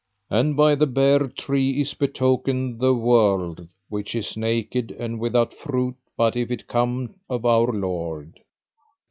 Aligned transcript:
And 0.31 0.57
by 0.57 0.73
the 0.73 0.87
bare 0.87 1.27
tree 1.27 1.79
is 1.79 1.93
betokened 1.93 2.79
the 2.79 2.95
world 2.95 3.67
which 3.87 4.15
is 4.15 4.35
naked 4.35 4.89
and 4.89 5.19
without 5.19 5.53
fruit 5.53 5.93
but 6.17 6.35
if 6.35 6.49
it 6.49 6.65
come 6.65 7.19
of 7.29 7.45
Our 7.45 7.71
Lord. 7.71 8.39